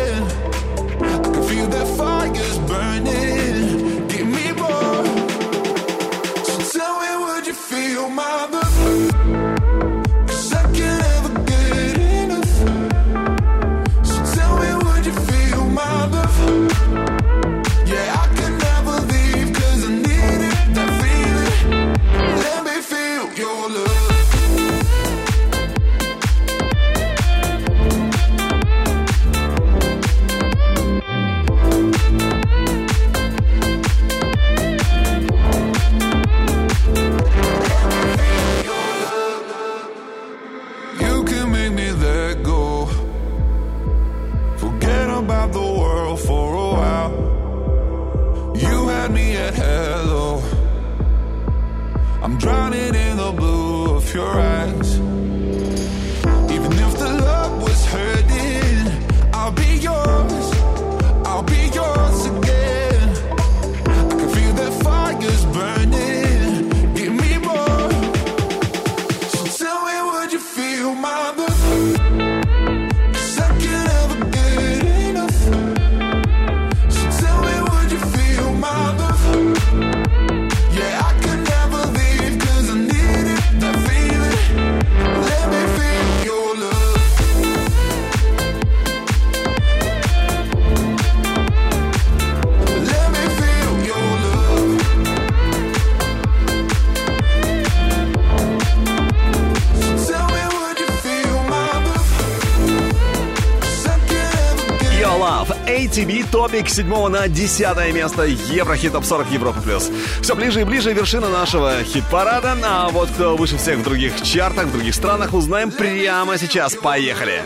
[106.41, 109.91] Топик с 7 на 10 место Еврохит Топ 40 Европа Плюс.
[110.23, 112.57] Все ближе и ближе вершина нашего хит-парада.
[112.63, 116.73] А вот кто выше всех в других чартах, в других странах, узнаем прямо сейчас.
[116.73, 117.43] Поехали!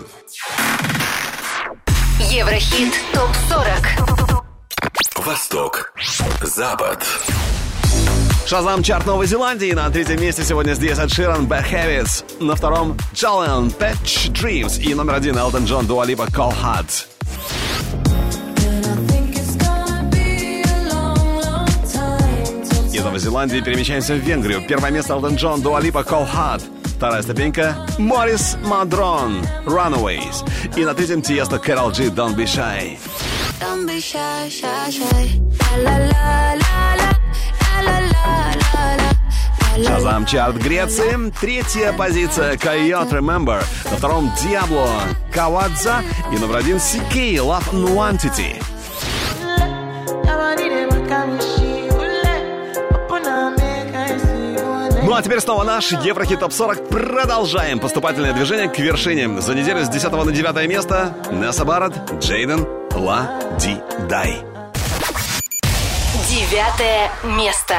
[2.20, 5.94] Еврохит Топ 40 Восток.
[6.42, 7.06] Запад.
[8.48, 9.74] Шазам чарт Новой Зеландии.
[9.74, 12.24] На третьем месте сегодня здесь от Ширан Bad Habits.
[12.40, 14.82] На втором Джолен Patch Dreams.
[14.82, 17.15] И номер один Элтон Джон Дуалипа Call Hard.
[23.06, 24.64] Новой Зеландии перемещаемся в Венгрию.
[24.68, 26.64] Первое место Алден Джон, Дуалипа, Cold
[26.98, 30.44] Вторая ступенька– Морис Мадрон, Runaways.
[30.76, 32.98] И на третьем Тиеста Кэрол Джи, Don't Be Shy.
[33.62, 33.86] Don't
[39.86, 41.32] Шазам чарт Греции.
[41.40, 43.64] Третья позиция Койот Remember.
[43.92, 44.90] На втором Диабло
[45.32, 46.02] Кавадза.
[46.34, 48.56] И номер один Сикей Love Nuantity.
[55.06, 56.90] Ну а теперь снова наш Еврохит Топ 40.
[56.90, 59.40] Продолжаем поступательное движение к вершине.
[59.40, 63.78] За неделю с 10 на 9 место Несса Барретт, Джейден, Ла Ди
[64.10, 64.42] Дай.
[66.28, 67.76] Девятое место.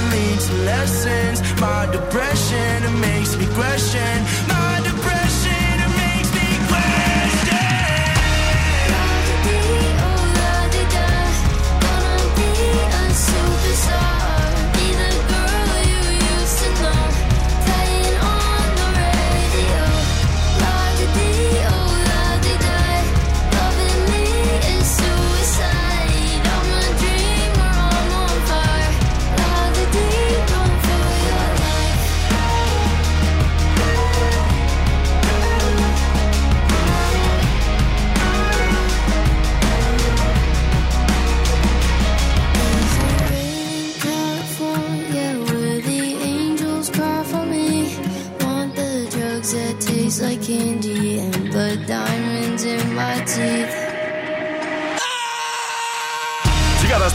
[0.00, 1.38] to lead to lessons.
[1.60, 4.24] My depression, it makes me question.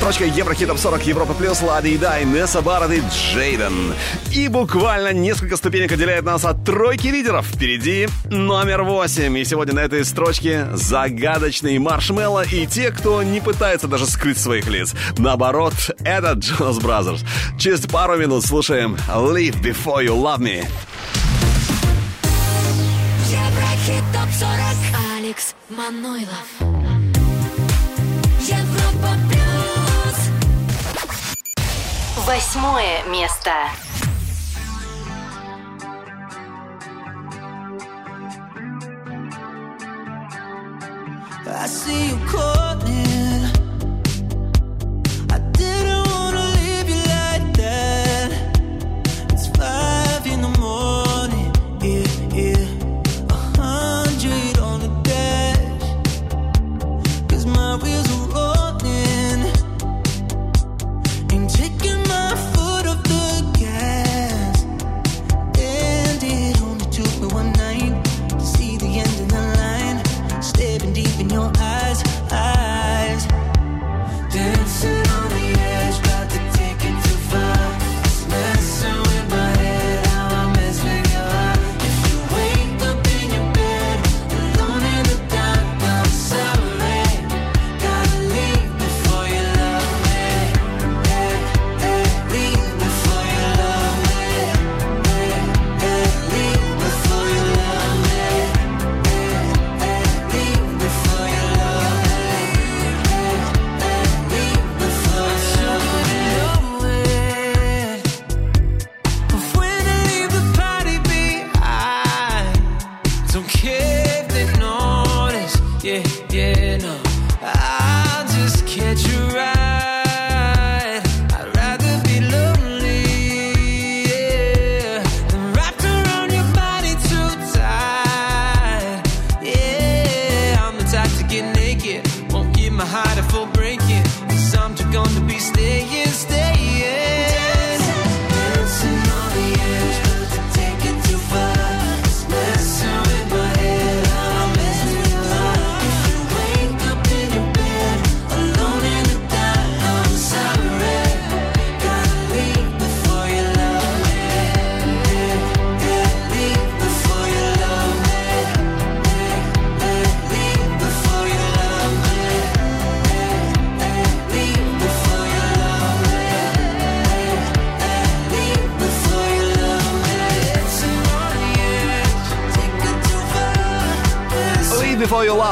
[0.05, 3.95] строчкой Еврохит топ 40 Европа Плюс, La Di Die, Nessa Barrett и jxdn.
[4.31, 7.47] И буквально несколько ступенек отделяет нас от тройки лидеров.
[7.47, 9.35] Впереди номер 8.
[9.35, 14.67] И сегодня на этой строчке загадочный Marshmello и те, кто не пытается даже скрыть своих
[14.67, 14.93] лиц.
[15.17, 15.73] Наоборот,
[16.03, 17.23] это Jonas Brothers.
[17.57, 20.67] Через пару минут слушаем Leave Before You Love Me.
[23.31, 24.51] Еврохит топ 40
[25.17, 26.84] Алекс Манойлов
[32.25, 33.51] Восьмое место.
[41.47, 43.51] I see you caught in.
[45.29, 45.94] I didn't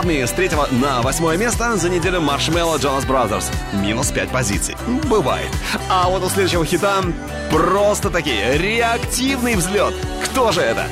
[0.03, 3.45] Love Me» с 3 на 8 место за неделю Marshmallow Jonas Brothers.
[3.73, 4.75] Минус 5 позиций.
[5.09, 5.49] Бывает.
[5.89, 7.01] А вот у следующего хита
[7.49, 9.93] просто такие реактивный взлет.
[10.25, 10.88] Кто же это?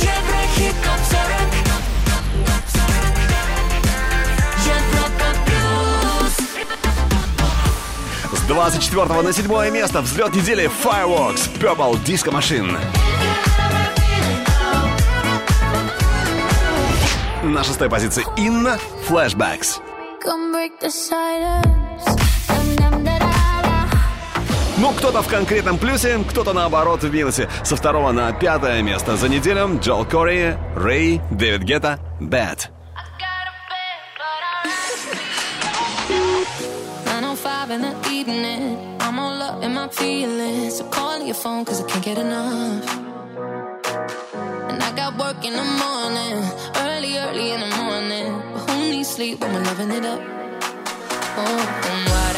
[0.00, 1.22] Еврохит топ 40.
[8.32, 12.78] С 24 на 7 место взлет недели Fireworks Purple Disco Machine.
[17.42, 18.78] На шестой позиции Инна.
[19.08, 19.80] «Flashbacks».
[24.78, 27.48] Ну, кто-то в конкретном плюсе, кто-то наоборот в минусе.
[27.64, 32.70] Со второго на пятое место за неделю Джол Кори, Рэй, Дэвид Гетта, Бэт.
[44.94, 46.71] Got work in the morning.
[47.32, 48.42] early in the morning.
[48.52, 50.20] But who needs sleep when we're loving it up?
[50.20, 52.31] Oh, and why?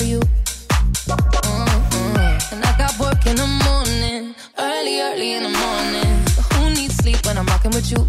[0.00, 0.24] Mm-hmm.
[2.54, 6.24] And I got work in the morning, early, early in the morning.
[6.54, 8.08] Who needs sleep when I'm rocking with you?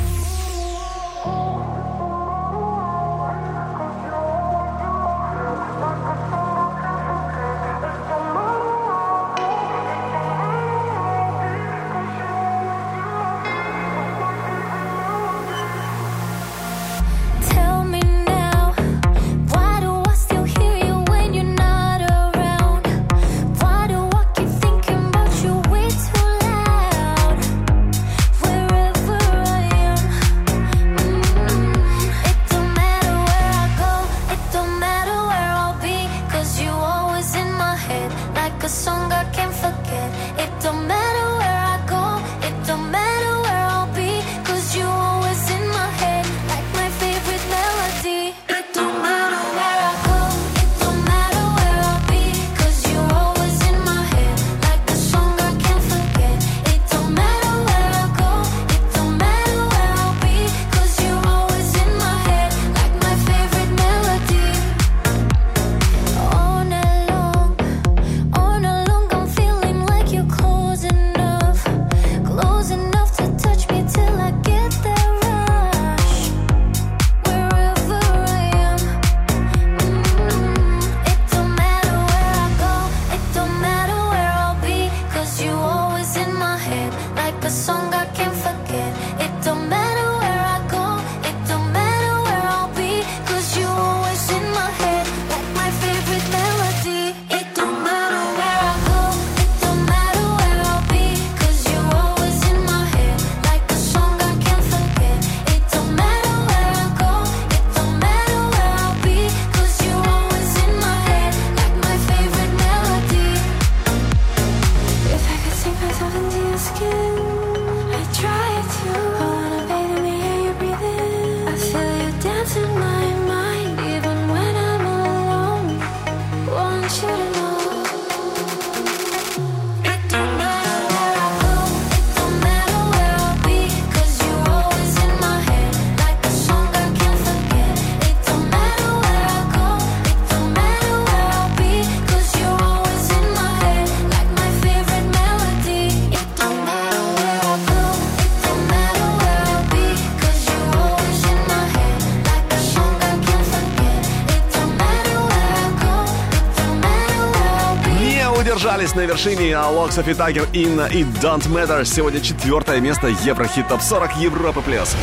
[158.99, 161.85] Вершине Локсов и Тагер Инна и Don't Matter.
[161.85, 164.95] Сегодня четвертое место Еврохит Топ 40 Европы Плюс.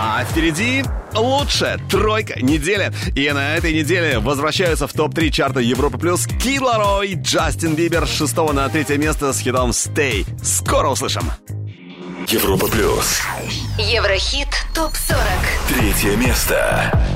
[0.00, 2.92] А впереди лучшая тройка недели.
[3.14, 8.10] И на этой неделе возвращаются в топ-3 чарта Европы Плюс Кид Ларой, Джастин Бибер с
[8.10, 10.26] 6 на 3 место с хитом Stay.
[10.42, 11.30] Скоро услышим.
[12.28, 13.20] Европа плюс.
[13.78, 15.16] Еврохит ТОП-40
[15.68, 17.15] Третье место.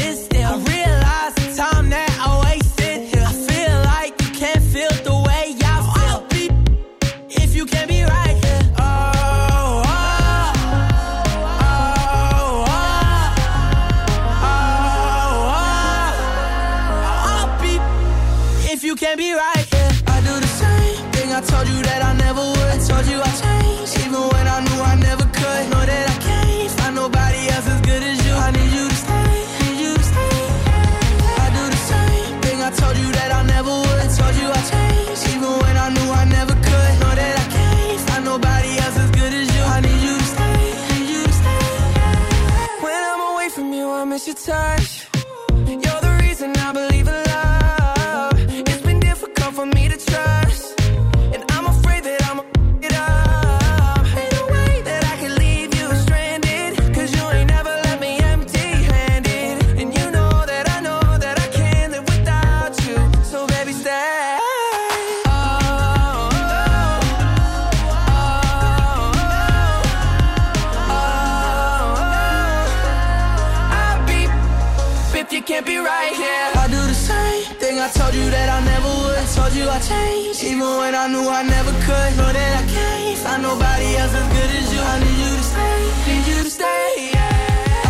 [81.11, 82.11] knew I never could.
[82.17, 84.81] Know that I can't find nobody else as good as you.
[84.81, 86.91] I need you to stay, need you to stay.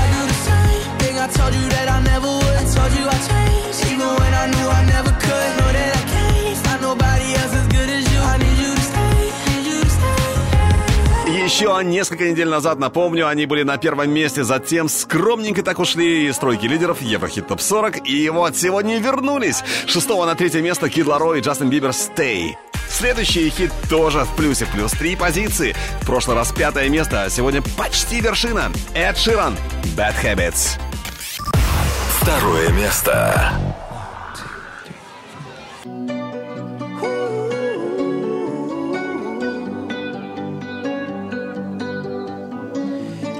[0.02, 1.16] I do the same thing.
[1.26, 2.56] I told you that I never would.
[2.62, 5.50] I told you I changed, even when I knew I never could.
[5.58, 8.20] Know that I can't find nobody else as good as you.
[8.34, 9.18] I need you to stay,
[9.50, 11.44] need you to stay.
[11.46, 16.36] Еще несколько недель назад, напомню, они были на первом месте, затем скромненько так ушли из
[16.36, 19.64] стройки лидеров Еврохит Топ 40, и вот сегодня вернулись.
[19.86, 22.56] Шестого на третье место Кид Ларо и Джастин Бибер «Stay».
[22.92, 25.74] Следующий хит тоже в плюсе, плюс три позиции.
[26.02, 28.72] В прошлый раз пятое место, а сегодня почти вершина.
[28.94, 29.56] Эд Ширан
[29.96, 30.78] «Bad Habits».
[32.20, 33.54] Второе место.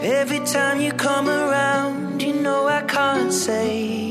[0.02, 4.11] Every time you come around, you know I can't say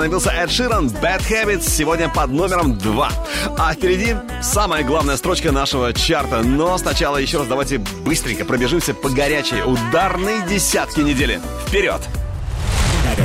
[0.00, 3.12] Топ 40 остановился Эд Ширан Bad Habits сегодня под номером 2.
[3.58, 6.42] А впереди самая главная строчка нашего чарта.
[6.42, 11.40] Но сначала еще раз давайте быстренько пробежимся по горячей ударной десятке недели.
[11.66, 12.00] Вперед!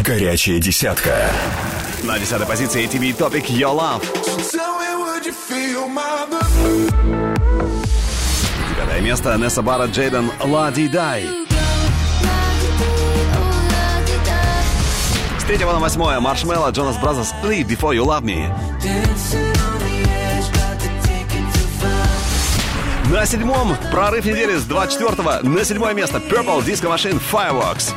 [0.04, 1.32] Горячая десятка.
[2.04, 4.04] На десятой позиции ATV Topic Your Love.
[8.70, 11.45] Девятое место Несса Бара Джейден Лади Дай.
[15.46, 18.52] С третьего на восьмое Marshmello, Jonas Brothers Leave Before You Love Me.
[23.12, 27.94] На седьмом прорыв недели с 24 на седьмое место Purple Disco Machine Fireworks.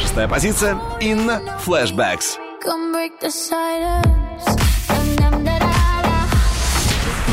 [0.00, 2.36] Шестая позиция Inna Flashbacks.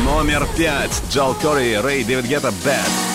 [0.05, 3.08] Номер пять Joel Corry, RAYE, David Guetta, Bed.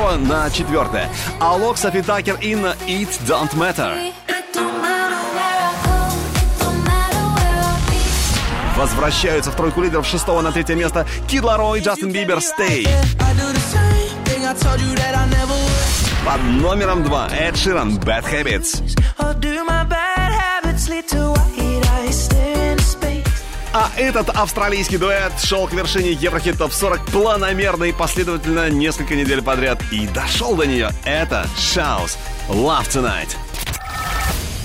[0.00, 1.08] Первого на четвертое
[1.40, 4.12] Алок Софи Такер Инна It Don't Matter.
[8.76, 12.88] Возвращаются в тройку лидеров шестого на третье место Кид Ларо и Джастин Бибер Stay.
[16.24, 18.82] Под номером два Эд Ширан Bad Habits.
[23.72, 29.42] А этот австралийский дуэт шел к вершине Еврохит Топ 40 планомерно и последовательно несколько недель
[29.42, 30.90] подряд и дошел до нее.
[31.04, 32.18] Это Шаус
[32.48, 33.36] Love Tonight.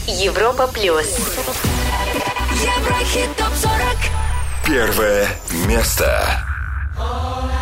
[0.08, 1.18] Европа плюс.
[2.52, 3.76] Еврохит топ 40.
[4.66, 5.28] Первое
[5.68, 6.44] место.
[6.98, 7.55] When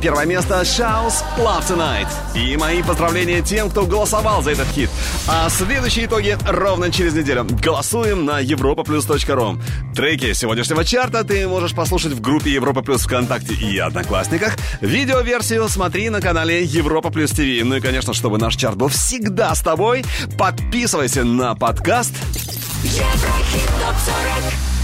[0.00, 2.08] первое место Шаус Love Tonight.
[2.34, 4.90] И мои поздравления тем, кто голосовал за этот хит.
[5.26, 7.46] А следующие итоги ровно через неделю.
[7.62, 9.60] Голосуем на europaplus.ru.
[9.94, 14.56] Треки сегодняшнего чарта ты можешь послушать в группе Европа Плюс ВКонтакте и Одноклассниках.
[14.80, 17.64] Видеоверсию смотри на канале Европа Плюс ТВ.
[17.64, 20.04] Ну и, конечно, чтобы наш чарт был всегда с тобой,
[20.36, 22.12] подписывайся на подкаст
[22.84, 24.77] Еврохит топ 40.